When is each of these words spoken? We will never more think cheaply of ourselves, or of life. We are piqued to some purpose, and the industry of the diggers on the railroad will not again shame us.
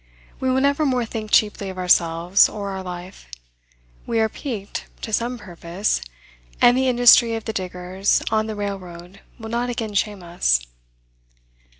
We 0.39 0.49
will 0.49 0.61
never 0.61 0.83
more 0.83 1.05
think 1.05 1.29
cheaply 1.29 1.69
of 1.69 1.77
ourselves, 1.77 2.49
or 2.49 2.75
of 2.75 2.87
life. 2.87 3.27
We 4.07 4.19
are 4.19 4.29
piqued 4.29 4.85
to 5.03 5.13
some 5.13 5.37
purpose, 5.37 6.01
and 6.59 6.75
the 6.75 6.87
industry 6.87 7.35
of 7.35 7.45
the 7.45 7.53
diggers 7.53 8.23
on 8.31 8.47
the 8.47 8.55
railroad 8.55 9.19
will 9.37 9.49
not 9.51 9.69
again 9.69 9.93
shame 9.93 10.23
us. 10.23 10.59